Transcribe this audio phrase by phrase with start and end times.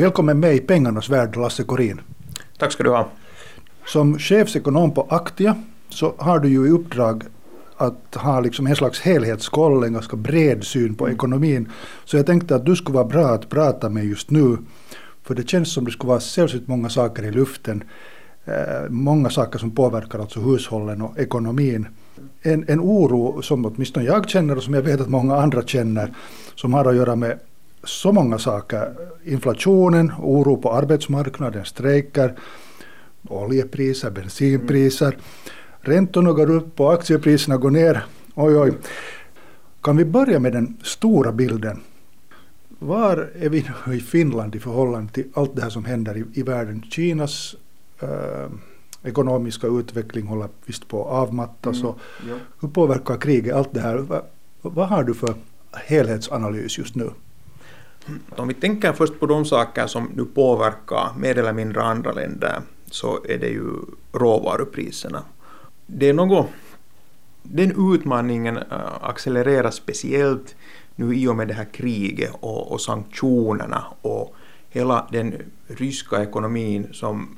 [0.00, 2.00] Välkommen med i pengarnas värld, Lasse Korin.
[2.58, 3.08] Tack ska du ha.
[3.86, 5.56] Som chefsekonom på Aktia
[5.88, 7.24] så har du ju i uppdrag
[7.76, 11.68] att ha liksom en slags helhetskoll, en ganska bred syn på ekonomin.
[12.04, 14.56] Så jag tänkte att du skulle vara bra att prata med just nu.
[15.22, 17.84] För det känns som det skulle vara sällsynt många saker i luften.
[18.44, 21.88] Eh, många saker som påverkar alltså hushållen och ekonomin.
[22.42, 26.14] En, en oro som åtminstone jag känner och som jag vet att många andra känner
[26.54, 27.38] som har att göra med
[27.84, 28.94] så många saker.
[29.24, 32.34] Inflationen, oro på arbetsmarknaden, strejker,
[33.28, 35.16] oljepriser, bensinpriser.
[35.80, 38.04] Räntorna går upp och aktiepriserna går ner.
[38.34, 38.72] Oj, oj.
[39.82, 41.80] Kan vi börja med den stora bilden?
[42.78, 46.24] Var är vi nu i Finland i förhållande till allt det här som händer i,
[46.40, 46.82] i världen?
[46.90, 47.56] Kinas
[48.00, 48.50] eh,
[49.02, 51.80] ekonomiska utveckling håller visst på att avmattas.
[51.80, 51.94] Mm,
[52.28, 52.34] ja.
[52.60, 53.96] Hur påverkar kriget allt det här?
[53.96, 54.22] Va,
[54.62, 55.34] vad har du för
[55.72, 57.10] helhetsanalys just nu?
[58.36, 62.62] Om vi tänker först på de saker som nu påverkar mer eller mindre andra länder
[62.90, 63.72] så är det ju
[64.12, 65.22] råvarupriserna.
[65.86, 66.46] Det är något,
[67.42, 68.62] den utmaningen eh,
[69.00, 70.56] accelererar speciellt
[70.94, 74.34] nu i och med det här kriget och, och sanktionerna och
[74.70, 75.34] hela den
[75.66, 77.36] ryska ekonomin som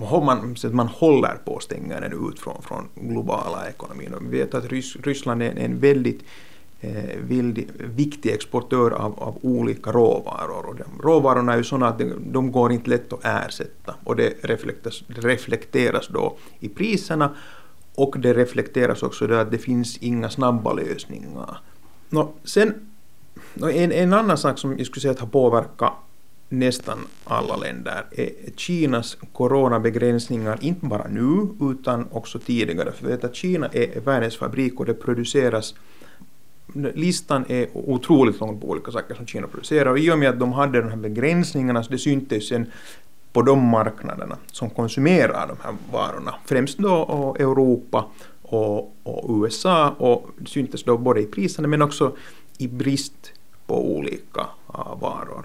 [0.00, 4.14] man, man håller på att stänga den ut från, från globala ekonomin.
[4.14, 6.20] Och vi vet att Ryssland är en väldigt
[6.82, 10.66] Eh, vild, viktig exportör av, av, olika råvaror.
[10.66, 14.16] Och de, råvarorna är ju sådana att de, de går inte lätt att ersätta och
[14.16, 17.36] det reflekteras, det reflekteras då i priserna
[17.94, 21.60] och det reflekteras också då att det finns inga snabba lösningar.
[22.08, 22.74] Nå, sen,
[23.54, 25.92] en, en annan sak som jag skulle säga har påverkat
[26.48, 32.92] nästan alla länder är Kinas coronabegränsningar, inte bara nu utan också tidigare.
[32.92, 35.74] För vi vet att Kina är världens fabrik och det produceras
[36.74, 40.38] listan är otroligt lång på olika saker som Kina producerar och i och med att
[40.38, 42.66] de hade de här begränsningarna så det syntes sen
[43.32, 48.06] på de marknaderna som konsumerar de här varorna, främst då Europa
[48.42, 52.16] och, och USA och det syntes då både i priserna men också
[52.58, 53.32] i brist
[53.66, 54.40] på olika
[54.74, 55.44] uh, varor.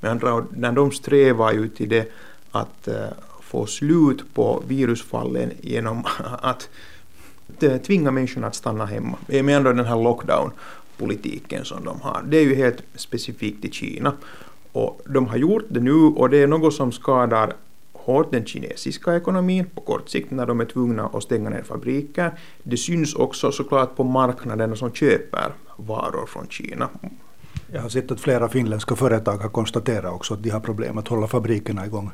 [0.00, 2.12] Med andra ord, när de strävar ju till det
[2.50, 2.94] att uh,
[3.40, 6.04] få slut på virusfallen genom
[6.40, 6.68] att
[7.60, 9.16] tvinga människorna att stanna hemma.
[9.26, 12.22] Med andra ord den här lockdown-politiken som de har.
[12.28, 14.12] Det är ju helt specifikt i Kina.
[14.72, 17.52] Och de har gjort det nu och det är något som skadar
[17.92, 22.32] hårt den kinesiska ekonomin på kort sikt när de är tvungna att stänga ner fabriker.
[22.62, 26.88] Det syns också såklart på marknaderna som köper varor från Kina.
[27.72, 31.08] Jag har sett att flera finländska företag har konstaterat också att de har problem att
[31.08, 32.10] hålla fabrikerna igång.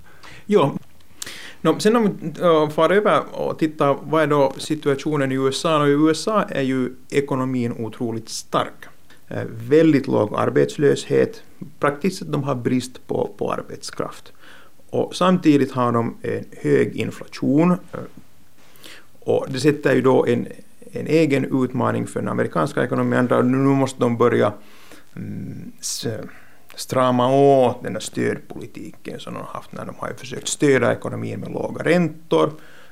[0.46, 0.72] Ja,
[1.60, 5.80] No, sen om vi uh, far över och tittar vad är då situationen i USA?
[5.80, 8.84] Och I USA är ju ekonomin otroligt stark.
[9.30, 11.42] Uh, väldigt låg arbetslöshet.
[11.78, 14.32] Praktiskt sett de har brist på, på arbetskraft.
[14.90, 17.70] Och samtidigt har de en hög inflation.
[17.70, 17.78] Uh,
[19.20, 20.48] och det sätter ju då en,
[20.92, 23.28] en egen utmaning för den amerikanska ekonomin.
[23.30, 24.52] Nu måste de börja
[25.16, 25.72] mm,
[26.80, 31.40] strama åt den här stödpolitiken som de har haft när de har försökt stödja ekonomin
[31.40, 32.50] med låga räntor.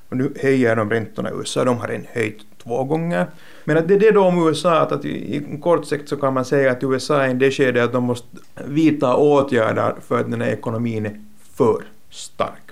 [0.08, 3.26] Och nu höjer de räntorna i USA, de har redan höjt två gånger.
[3.64, 6.16] Men att det är det då om USA, att, att i, i kort sikt så
[6.16, 8.28] kan man säga att USA är i det skedet att de måste
[8.64, 11.20] vidta åtgärder för att den här ekonomin är
[11.54, 12.70] för stark.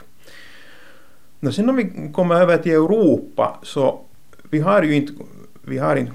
[1.40, 4.00] Och sen om vi kommer över till Europa så
[4.50, 5.12] vi har ju inte,
[5.62, 6.12] vi har inte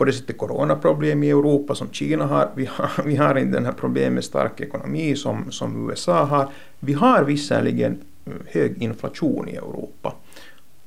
[0.00, 2.50] på det sättet coronaproblem i Europa som Kina har.
[2.54, 6.48] Vi har, vi har inte den här problemet med stark ekonomi som, som USA har.
[6.78, 8.00] Vi har visserligen
[8.46, 10.14] hög inflation i Europa.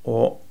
[0.02, 0.48] Och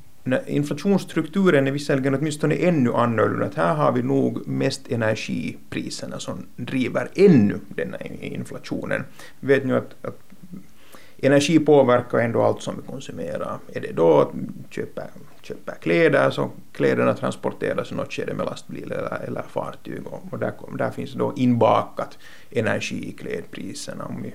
[0.47, 3.47] inflationsstrukturen är visserligen åtminstone ännu annorlunda.
[3.47, 9.05] Att här har vi nog mest energipriserna som driver ännu den här inflationen.
[9.41, 10.19] Vi vet nu att, att
[11.19, 13.59] energi påverkar ändå allt som vi konsumerar.
[13.73, 14.31] Är det då att
[14.71, 15.03] köpa,
[15.43, 20.39] köper kläder så kläderna transporteras i något skede med lastbil eller, eller fartyg och, och
[20.39, 22.19] där, där finns då inbakat
[22.51, 24.05] energi i klädpriserna.
[24.05, 24.35] Om vi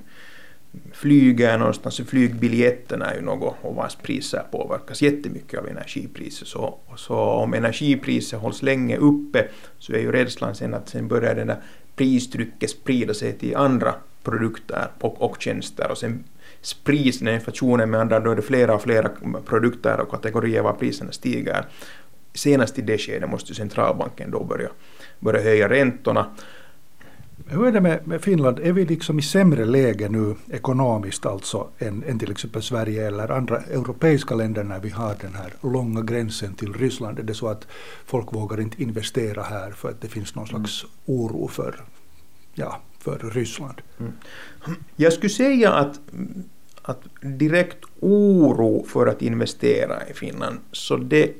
[0.91, 6.45] flyger någonstans så flygbiljetterna är ju något och vars priser påverkas jättemycket av energipriser.
[6.45, 9.47] Så, så om energipriser hålls länge uppe
[9.79, 11.61] så är ju rädslan sen att sen börjar den där
[11.95, 16.23] pristrycket sprida sig till andra produkter och, och tjänster och sen
[16.62, 19.09] sprids den inflationen med andra då är det flera och flera
[19.45, 21.65] produkter och kategorier var priserna stiger.
[22.33, 24.69] Senast i det skedet måste centralbanken då börja,
[25.19, 26.25] börja höja räntorna.
[27.50, 28.59] Hur är det med, med, Finland?
[28.59, 33.31] Är vi liksom i sämre läge nu ekonomiskt alltså än, än till exempel Sverige eller
[33.31, 37.19] andra europeiska länder när vi har den här långa gränsen till Ryssland?
[37.19, 37.68] Är det så att
[38.06, 41.75] folk vågar inte investera här för att det finns någon slags oro för,
[42.54, 43.81] ja, för Ryssland.
[44.00, 44.13] Mm.
[44.95, 46.00] Jag skulle säga att,
[46.81, 51.33] att direkt oro för att investera i Finland, så det,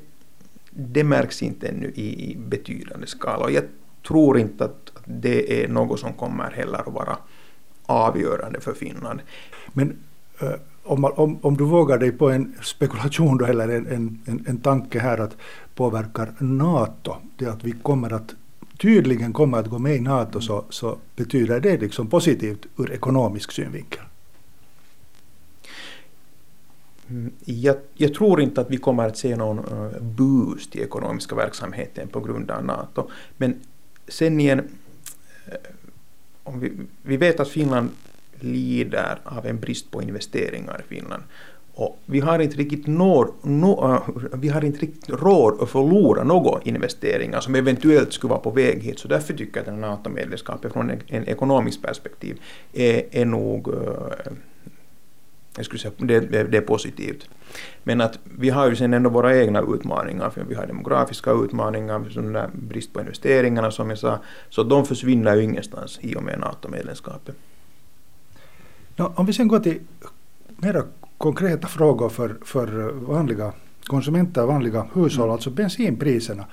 [0.70, 3.44] det märks inte ännu i, i betydande skala.
[3.44, 3.64] Och jag
[4.06, 7.16] tror inte att det är något som kommer heller att vara
[7.86, 9.20] avgörande för Finland.
[9.72, 9.96] Men
[10.42, 13.86] uh, om, om, om du vågar dig på en spekulation då, eller en,
[14.26, 15.36] en, en tanke här att
[15.74, 18.34] påverkar NATO, det att vi kommer att
[18.78, 23.52] tydligen kommer att gå med i NATO så, så betyder det liksom positivt ur ekonomisk
[23.52, 24.02] synvinkel?
[27.10, 31.34] Mm, jag, jag, tror inte att vi kommer att se någon eh, boost i ekonomiska
[31.34, 33.10] verksamheten på grund av NATO.
[33.36, 33.60] Men
[34.08, 34.68] sen igen,
[35.46, 35.54] eh,
[36.42, 36.72] om vi,
[37.02, 37.90] vi vet att Finland
[38.40, 41.22] lider av en brist på investeringar i Finland.
[41.78, 44.00] Och vi har inte riktigt, når, no, äh,
[44.32, 48.82] vi har inte riktigt råd att förlora några investeringar som eventuellt skulle vara på väg
[48.82, 48.98] hit.
[48.98, 52.40] Så därför tycker jag att NATO-medlemskapet från en, en ekonomisk perspektiv
[52.72, 54.32] är, är nog äh,
[55.56, 57.28] jag skulle säga det, det, är positivt.
[57.84, 62.08] Men att vi har ju sen ändå våra egna utmaningar, för vi har demografiska utmaningar,
[62.10, 64.18] sån brist på investeringarna som jag sa,
[64.50, 67.34] så de försvinner ju ingenstans i och med NATO-medlemskapet.
[68.96, 69.80] No, om vi sen går till
[70.56, 70.82] mera
[71.18, 73.52] konkreta frågor för, för vanliga
[73.84, 75.32] konsumenter, vanliga hushåll, mm.
[75.32, 76.44] alltså bensinpriserna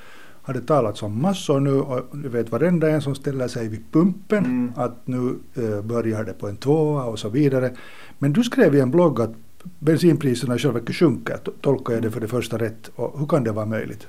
[0.46, 3.84] har det talats om massor nu och du vet varenda en som ställer sig vid
[3.92, 4.72] pumpen mm.
[4.76, 7.72] att nu eh, börjar det på en tvåa och så vidare.
[8.20, 9.34] Men du skrev i en blogg att
[9.80, 11.40] bensinpriserna i själva verket sjunker.
[11.62, 12.92] Tolkar jag det för det första rätt?
[12.96, 14.08] Och hur kan det vara möjligt?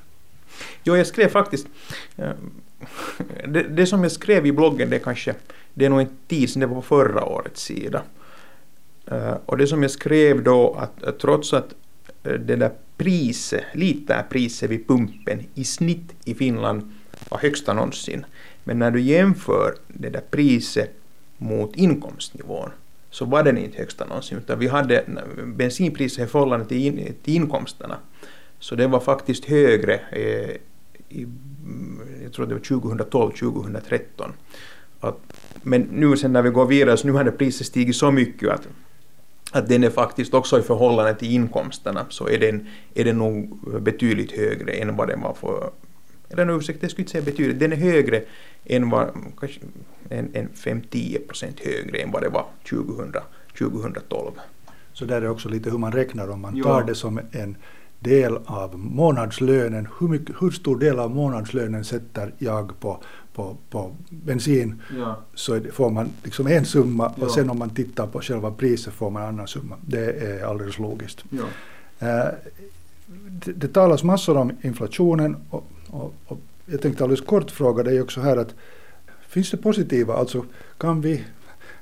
[0.84, 1.66] Jo, jag skrev faktiskt...
[2.16, 2.30] Eh,
[3.48, 5.34] det, det, som jag skrev i bloggen, det kanske...
[5.74, 8.02] Det är nog en tid sedan, det var på förra årets sida.
[9.10, 11.74] Eh, och det som jag skrev då, att, att trots att
[12.22, 16.92] eh, det där priset, literpriset vid pumpen i snitt i Finland
[17.28, 18.26] var högsta någonsin,
[18.64, 20.90] men när du jämför det där priset
[21.38, 22.70] mot inkomstnivån
[23.10, 25.04] så var den inte högsta någonsin, utan vi hade
[25.44, 27.96] bensinpriset i förhållande till, in, till inkomsterna,
[28.58, 30.56] så det var faktiskt högre eh,
[31.08, 34.32] i, mm, jag tror det var 2012, 2013.
[35.00, 35.18] Att,
[35.62, 38.68] men nu sen när vi går vidare så nu hade priset stigit så mycket att
[39.52, 43.58] att den är faktiskt också i förhållande till inkomsterna så är den, är den nog
[43.82, 45.70] betydligt högre än vad den var för
[46.30, 48.22] eller ursäkta, jag skulle inte säga betydligt, den är högre
[48.64, 49.10] än vad,
[49.40, 49.60] kanske
[50.08, 53.12] en, en 5-10 procent högre än vad det var 2000,
[53.58, 54.32] 2012.
[54.92, 57.56] Så där är också lite hur man räknar om man tar det som en
[58.00, 63.02] del av månadslönen, hur, mycket, hur stor del av månadslönen sätter jag på,
[63.36, 65.16] på, på bensin ja.
[65.34, 67.24] så får man liksom en summa ja.
[67.24, 69.76] och sen om man tittar på själva priset får man en annan summa.
[69.86, 71.24] Det är alldeles logiskt.
[71.30, 71.44] Ja.
[72.02, 72.34] Uh,
[73.06, 78.00] det, det talas massor om inflationen och, och, och, jag tänkte alldeles kort fråga dig
[78.00, 78.54] också här att
[79.28, 80.44] finns det positiva, alltså
[80.78, 81.24] kan vi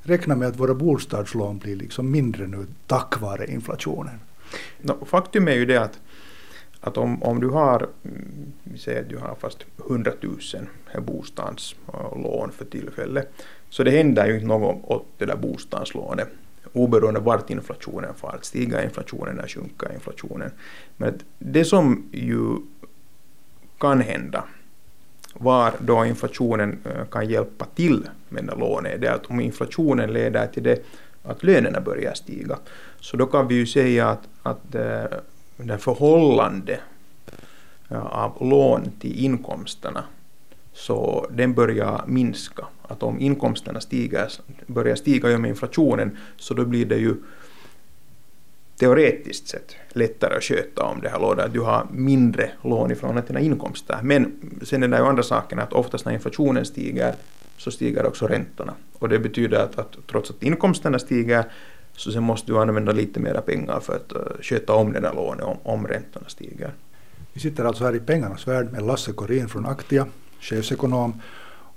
[0.02, 4.20] räkna med att våra bostadslån blir liksom mindre nu tack vare inflationen?
[4.80, 6.00] No, faktum är ju det att
[6.84, 7.88] att om, om du har,
[8.62, 10.38] vi säger att du har fast 100 000
[11.02, 13.32] bostadslån för tillfället,
[13.70, 16.28] så det händer ju inte något åt det där bostadslånet
[16.72, 18.38] oberoende vart inflationen far.
[18.42, 20.50] Stiger inflationen eller sjunker inflationen.
[20.96, 22.56] Men det som ju
[23.78, 24.44] kan hända
[25.34, 30.12] var då inflationen eh, kan hjälpa till med det lånet, det är att om inflationen
[30.12, 30.84] leder till det
[31.22, 32.58] att lönerna börjar stiga,
[33.00, 35.04] så då kan vi ju säga att, att eh,
[35.56, 36.80] det förhållande
[37.88, 40.04] av lån till inkomsterna
[40.72, 42.66] så den börjar minska.
[42.82, 44.28] Att om inkomsterna stiger,
[44.66, 47.14] börjar stiga i och med inflationen så då blir det ju
[48.76, 53.26] teoretiskt sett lättare att sköta om det här lånet, du har mindre lån i förhållande
[53.26, 53.98] till dina inkomster.
[54.02, 54.32] Men
[54.62, 57.14] sen är det ju andra saken att oftast när inflationen stiger
[57.56, 58.74] så stiger också räntorna.
[58.98, 61.44] Och det betyder att, att trots att inkomsterna stiger
[61.96, 65.14] så sen måste du använda lite mera pengar för att uh, sköta om det där
[65.14, 66.72] lånet om, om räntorna stiger.
[67.32, 70.06] Vi sitter alltså här i pengarnas värld med Lasse Korin från Aktia,
[70.40, 71.20] chefsekonom,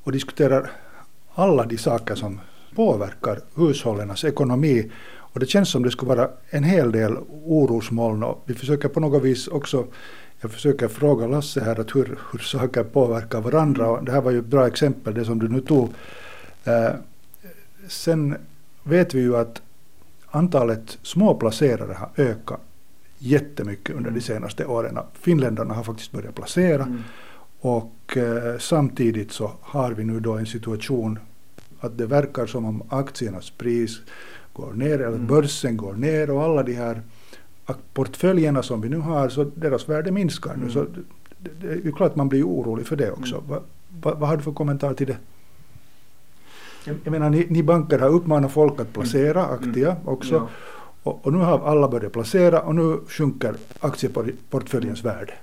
[0.03, 0.71] och diskuterar
[1.33, 2.39] alla de saker som
[2.75, 4.91] påverkar hushållens ekonomi.
[5.09, 8.99] Och det känns som det skulle vara en hel del orosmoln och vi försöker på
[8.99, 9.87] något vis också
[10.41, 13.89] jag försöker fråga Lasse här att hur, hur saker påverkar varandra.
[13.89, 15.89] Och det här var ju ett bra exempel, det som du nu tog.
[16.63, 16.89] Eh,
[17.87, 18.37] sen
[18.83, 19.61] vet vi ju att
[20.31, 22.61] antalet småplacerare har ökat
[23.17, 24.21] jättemycket under de mm.
[24.21, 24.99] senaste åren.
[25.13, 27.03] Finländarna har faktiskt börjat placera mm.
[27.59, 31.19] och eh, samtidigt så har vi nu då en situation
[31.79, 33.99] att det verkar som om aktiernas pris
[34.53, 35.27] går ner, eller mm.
[35.27, 37.01] börsen går ner och alla de här
[37.93, 40.61] portföljerna som vi nu har, så deras värde minskar nu.
[40.61, 40.71] Mm.
[40.73, 40.85] Så
[41.37, 43.35] det, det, är klart man blir orolig för det också.
[43.35, 43.49] Mm.
[43.49, 43.61] Va,
[44.01, 45.17] va, vad har du för kommentar till det?
[47.03, 49.53] Jag menar, ni, ni banker har uppmanat folk att placera mm.
[49.53, 50.07] aktier mm.
[50.07, 50.35] också.
[50.35, 50.49] Ja.
[51.03, 55.33] Och, och, nu har alla börjat placera och nu sjunker aktieportföljens värde.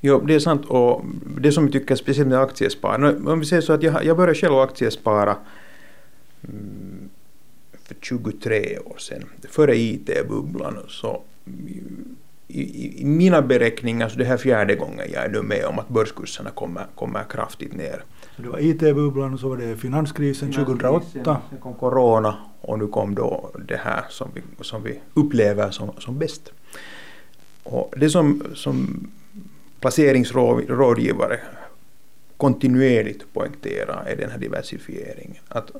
[0.00, 1.04] Jo, det är sant och
[1.40, 4.34] det som jag tycker speciellt med aktiesparande, om vi säger så att jag, jag började
[4.34, 5.36] själv aktiespara
[7.82, 11.22] för 23 år sedan, före IT-bubblan, så
[12.48, 15.88] i, i, mina beräkningar så det här fjärde gången jag är nu med om att
[15.88, 18.04] börskurserna kommer, kommer kraftigt ner.
[18.36, 21.40] Så det var IT-bubblan och så var det finanskrisen 2008.
[21.50, 25.90] Sen kom corona och nu kom då det här som vi, som vi upplever som,
[25.98, 26.52] som bäst.
[27.62, 29.06] Och det som, som
[29.80, 31.40] placeringsrådgivare
[32.36, 35.42] kontinuerligt poängterar är den här diversifieringen.
[35.48, 35.70] Att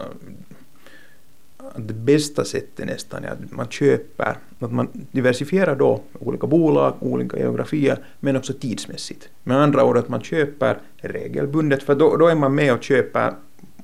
[1.87, 7.39] det bästa sättet nästan är att man köper, att man diversifierar då olika bolag, olika
[7.39, 9.29] geografier, men också tidsmässigt.
[9.45, 13.35] Med andra ord att man köper regelbundet, för då, då är man med och köper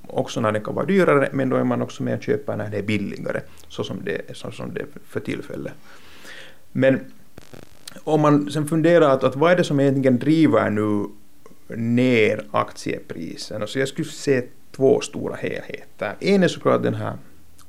[0.06, 2.71] också när det kan vara dyrare, men då är man också med och köper när
[2.71, 5.73] det är billigare, så som det, så som det är för tillfället.
[6.73, 7.00] Men
[8.04, 11.04] om man sen funderar att, att vad är det som egentligen driver nu
[11.76, 14.42] ner aktiepriserna, så jag skulle se
[14.76, 16.14] två stora helheter.
[16.21, 17.16] En är såklart den här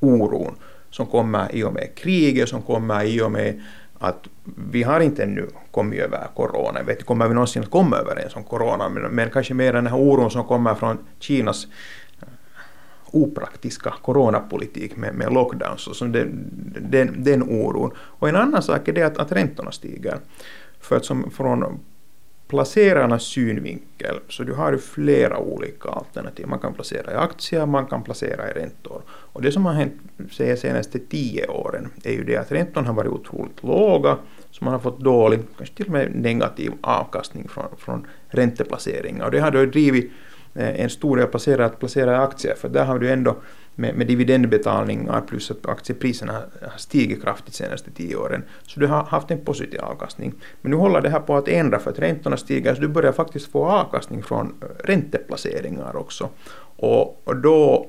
[0.04, 0.56] oron
[0.90, 3.62] som kommer i och med kriget, som kommer i och med
[4.00, 4.28] att
[4.72, 6.80] vi har inte ännu kommit över corona.
[6.80, 9.74] Jag vet inte, kommer vi någonsin att komma överens om corona, men, men kanske mer
[9.74, 11.68] den här oron som kommer från Kinas
[12.22, 12.28] eh,
[13.12, 16.50] opraktiska coronapolitik med, med lockdowns och så den,
[16.82, 17.92] den, den oron.
[17.98, 20.18] Och en annan sak är det att, att räntorna stiger.
[20.80, 21.80] För att som från
[22.48, 26.48] placerarnas synvinkel så du har ju flera olika alternativ.
[26.48, 29.02] Man kan placera i aktier, man kan placera i räntor.
[29.10, 32.94] Och det som har hänt de senaste tio åren är ju det att räntorna har
[32.94, 34.18] varit otroligt låga,
[34.52, 39.26] så man har fått dålig, kanske till och med negativ avkastning från, från ränteplaceringar.
[39.26, 40.12] Och det har då drivit
[40.54, 43.36] eh, en stor del placerare att placera i aktier, för där har du ändå
[43.76, 48.44] med, med dividendbetalningar plus att aktiepriserna har stigit kraftigt de senaste tio åren.
[48.64, 50.34] Så du har haft en positiv avkastning.
[50.62, 53.12] Men nu håller det här på att ändra för att räntorna stiger så du börjar
[53.12, 56.30] faktiskt få avkastning från eh, ränteplaceringar också.
[56.76, 57.88] Och, och då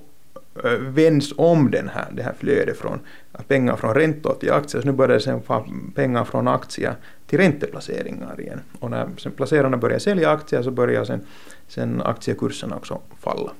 [0.64, 3.00] eh, vänds om den här, det här flödet från
[3.48, 6.94] pengar från räntor till aktier, så nu börjar det sen få pengar från aktier
[7.26, 8.60] till ränteplaceringar igen.
[8.80, 11.20] Och när sen placerarna börjar sälja aktier så börjar sen,
[11.68, 13.50] sen aktiekurserna också falla.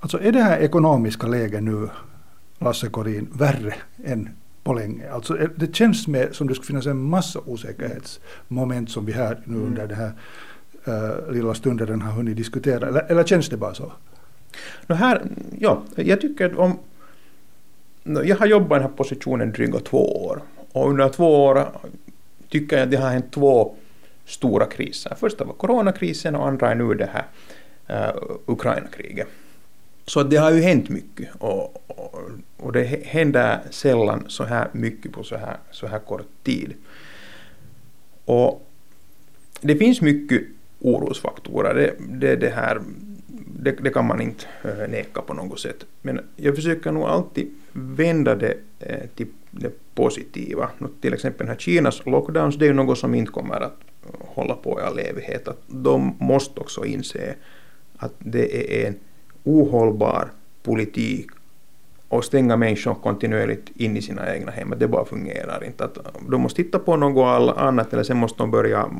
[0.00, 1.88] Alltså är det här ekonomiska läget nu,
[2.58, 4.28] Lasse Korin, värre än
[4.62, 5.10] på länge?
[5.10, 9.56] Alltså det känns med, som det skulle finnas en massa osäkerhetsmoment som vi här nu
[9.56, 9.66] mm.
[9.66, 10.12] under den här
[10.88, 12.88] uh, lilla stunden har hunnit diskutera.
[12.88, 13.92] Eller, eller känns det bara så?
[14.86, 15.22] No här,
[15.58, 16.78] ja, jag tycker att om...
[18.24, 20.42] Jag har jobbat i den här positionen dryga två år.
[20.72, 21.68] Och under två år
[22.48, 23.74] tycker jag att det har hänt två
[24.24, 25.14] stora kriser.
[25.14, 27.24] Första var coronakrisen och andra är nu det här
[27.90, 29.28] uh, Ukraina-kriget.
[30.06, 35.12] Så det har ju hänt mycket och, och, och, det händer sällan så här mycket
[35.12, 36.74] på så här, så här kort tid.
[38.24, 38.66] Och
[39.60, 40.42] det finns mycket
[40.80, 42.80] orosfaktorer, det, det, det här,
[43.46, 45.86] det, det, kan man inte eh, neka på något sätt.
[46.02, 50.70] Men jag försöker nog alltid vända det eh, till det positiva.
[51.00, 53.78] Till exempel här Kinas lockdowns, det är ju något som inte kommer att
[54.18, 55.48] hålla på i all evighet.
[55.48, 57.34] Att de måste också inse
[57.96, 58.94] att det är en
[59.44, 60.30] ohållbar
[60.62, 61.26] politik
[62.08, 64.74] och stänga människor kontinuerligt in i sina egna hem.
[64.78, 65.84] Det bara fungerar inte.
[65.84, 68.90] Att de måste titta på något annat eller sen måste de börja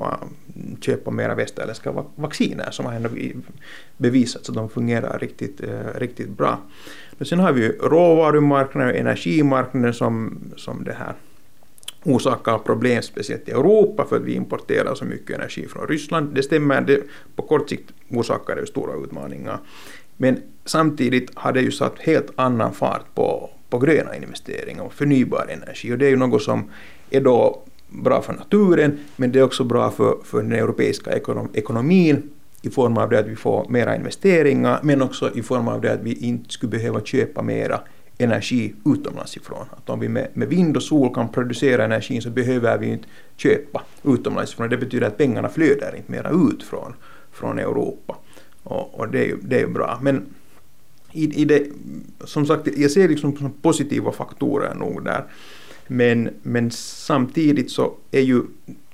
[0.81, 3.09] köpa mera västerländska vacciner som har ändå
[3.97, 6.59] bevisats att de fungerar riktigt, eh, riktigt bra.
[7.13, 11.15] Men sen har vi ju råvarumarknaden och energimarknaden som, som det här
[12.05, 16.35] orsakar problem speciellt i Europa för att vi importerar så mycket energi från Ryssland.
[16.35, 17.03] Det stämmer, det,
[17.37, 19.59] på kort sikt orsakar det stora utmaningar.
[20.23, 25.47] Men samtidigt har det ju satt helt annan fart på, på gröna investeringar och förnybar
[25.51, 26.71] energi och det är ju något som
[27.11, 31.49] är då bra för naturen men det är också bra för, för den europeiska ekonom,
[31.55, 32.31] ekonomin
[32.63, 35.93] i form av det att vi får mera investeringar men också i form av det
[35.93, 37.81] att vi inte skulle behöva köpa mera
[38.19, 39.67] energi utomlands ifrån.
[39.77, 43.09] Att om vi med, med vind och sol kan producera energin så behöver vi inte
[43.37, 44.69] köpa utomlands ifrån.
[44.69, 46.95] Det betyder att pengarna flödar inte mera ut från,
[47.33, 48.17] från Europa.
[48.71, 49.99] Och, och det, är ju, det är ju bra.
[50.03, 50.27] Men
[51.13, 51.67] i, i det,
[52.25, 55.25] som sagt, jag ser liksom positiva faktorer nog där.
[55.87, 58.43] Men, men samtidigt så är ju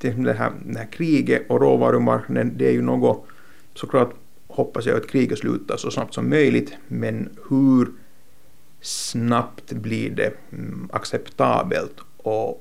[0.00, 3.26] det här, det här kriget och råvarumarknaden, det är ju något,
[3.74, 4.14] såklart
[4.48, 7.88] hoppas jag att kriget slutar så snabbt som möjligt, men hur
[8.80, 12.00] snabbt blir det mm, acceptabelt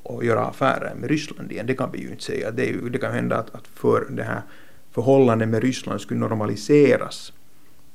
[0.04, 1.68] att göra affärer med Ryssland igen?
[1.68, 2.52] Det kan vi ju inte säga.
[2.52, 4.42] Det, är ju, det kan hända att, att för det här
[4.96, 7.34] förhållandet med Ryssland skulle normaliseras.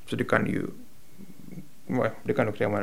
[0.07, 0.66] Så det kan ju
[2.23, 2.83] det kan kräva,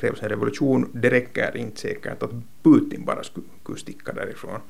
[0.00, 0.90] krävas en revolution.
[0.92, 2.30] Det räcker inte säkert att
[2.62, 4.60] Putin bara skulle, skulle sticka därifrån.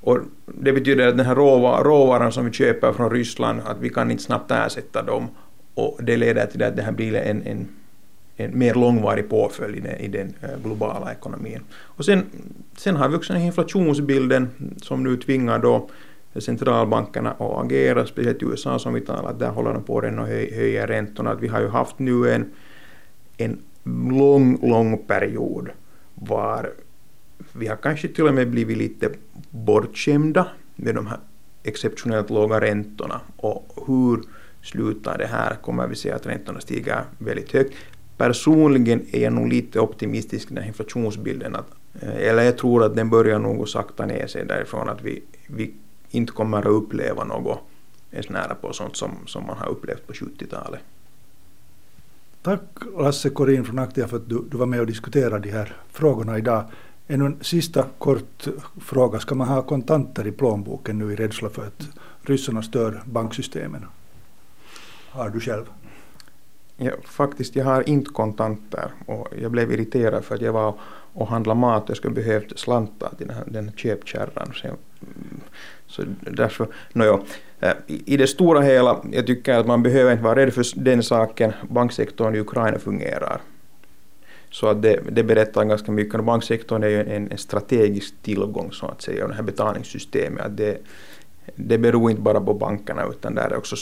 [0.00, 4.10] Och det betyder att den här råvaran som vi köper från Ryssland, att vi kan
[4.10, 5.28] inte snabbt ersätta dem.
[5.74, 7.68] Och det leder till att det här blir en, en,
[8.36, 11.60] en mer långvarig påföljd i den, i den eh, globala ekonomin.
[11.72, 12.26] Och sen,
[12.76, 14.48] sen har vi också den här inflationsbilden
[14.82, 15.88] som nu tvingar då
[16.38, 20.26] centralbankerna att agera, speciellt i USA som vi talar, där håller de på att och
[20.26, 21.34] höja räntorna.
[21.34, 22.50] vi har ju haft nu en,
[23.36, 23.58] en
[24.18, 25.70] lång, lång period
[26.14, 26.72] var
[27.52, 29.10] vi har kanske till och med blivit lite
[29.50, 30.46] bortskämda
[30.76, 31.18] med de här
[31.62, 34.20] exceptionellt låga räntorna och hur
[34.62, 35.54] slutar det här?
[35.54, 37.74] Kommer vi se att räntorna stiger väldigt högt?
[38.16, 41.56] Personligen är jag nog lite optimistisk i den här inflationsbilden.
[41.56, 41.70] Att,
[42.02, 45.74] eh, eller jag tror att den börjar nog sakta ner sig därifrån att vi, vi
[46.10, 47.58] inte kommer att uppleva något
[48.10, 50.80] ens nära på sånt som, som man har upplevt på 70-talet.
[52.42, 52.60] Tack
[52.98, 56.38] Lasse Korin från Aktia för att du, du var med och diskuterade de här frågorna
[56.38, 56.64] idag.
[57.06, 58.48] En sista kort
[58.80, 59.18] fråga.
[59.18, 61.88] Ska man ha kontanter i plånboken nu i rädsla för att
[62.22, 63.86] ryssarna stör banksystemen?
[65.10, 65.64] Har du själv?
[66.76, 70.74] Ja, faktiskt, jag har inte kontanter och jag blev irriterad för att jag var
[71.12, 74.52] och handlade mat och jag skulle behövt slantar till den här, den här köpkärran.
[74.54, 74.68] Så,
[75.86, 77.24] så därför, no,
[77.86, 81.52] I det stora hela, jag tycker att man behöver inte vara rädd för den saken.
[81.68, 83.40] Banksektorn i Ukraina fungerar.
[84.50, 86.24] Så att det, det berättar ganska mycket.
[86.24, 90.46] Banksektorn är ju en, en strategisk tillgång så att säga, och det här betalningssystemet.
[90.46, 90.78] Att det,
[91.56, 93.76] det beror inte bara på bankerna utan där är också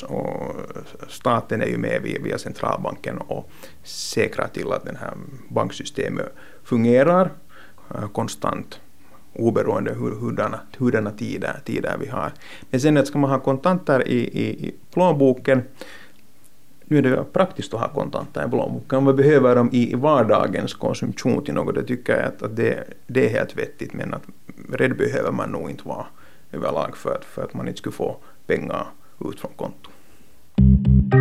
[1.08, 3.50] staten är ju med via, via centralbanken och
[3.82, 5.12] säkrar till att det här
[5.48, 6.34] banksystemet
[6.64, 7.30] fungerar
[8.12, 8.80] konstant
[9.38, 12.32] oberoende hur, hurdana, hurdana tider, tider vi har.
[12.70, 15.62] Men sen att ska man ha kontanter i, i, i plånboken
[16.90, 19.04] nu är det praktiskt att ha kontanter i plånboken.
[19.04, 23.26] Man behöver dem i vardagens konsumtion till något, det tycker jag att, att det, det
[23.26, 24.22] är helt vettigt, men att
[24.72, 26.06] rädd behöver man nog inte vara
[26.52, 28.86] överlag för att, för att man inte skulle få pengar
[29.20, 31.17] ut från kontot.